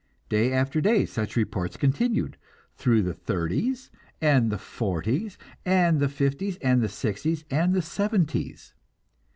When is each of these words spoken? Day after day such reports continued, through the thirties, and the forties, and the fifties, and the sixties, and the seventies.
Day 0.29 0.51
after 0.51 0.81
day 0.81 1.05
such 1.05 1.35
reports 1.35 1.77
continued, 1.77 2.35
through 2.75 3.03
the 3.03 3.13
thirties, 3.13 3.91
and 4.19 4.49
the 4.49 4.57
forties, 4.57 5.37
and 5.63 5.99
the 5.99 6.09
fifties, 6.09 6.57
and 6.57 6.81
the 6.81 6.89
sixties, 6.89 7.45
and 7.51 7.75
the 7.75 7.83
seventies. 7.83 8.73